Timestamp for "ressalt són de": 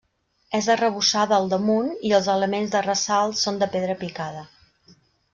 2.85-3.67